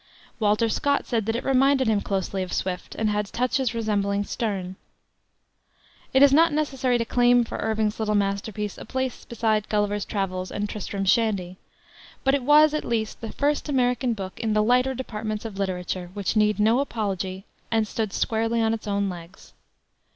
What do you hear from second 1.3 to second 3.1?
it reminded him closely of Swift, and